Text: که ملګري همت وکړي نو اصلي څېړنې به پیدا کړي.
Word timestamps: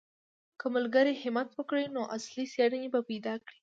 که 0.59 0.65
ملګري 0.75 1.13
همت 1.23 1.49
وکړي 1.53 1.85
نو 1.95 2.01
اصلي 2.15 2.43
څېړنې 2.53 2.87
به 2.93 3.01
پیدا 3.09 3.33
کړي. 3.45 3.57